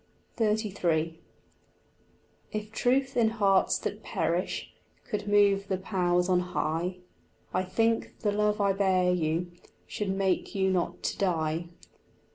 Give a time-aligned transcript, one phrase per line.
[0.39, 1.19] XXXIII
[2.51, 4.73] If truth in hearts that perish
[5.07, 6.97] Could move the powers on high,
[7.53, 9.51] I think the love I bear you
[9.85, 11.69] Should make you not to die.